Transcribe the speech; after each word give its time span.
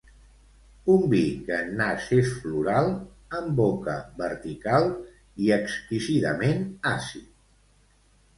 Un 0.93 1.01
vi 1.09 1.19
que 1.49 1.59
en 1.65 1.75
nas 1.81 2.07
és 2.17 2.31
floral, 2.37 2.89
en 3.41 3.51
boca 3.59 3.95
vertical, 4.23 4.89
i 5.49 5.53
exquisidament 5.59 6.67
àcid. 6.95 7.31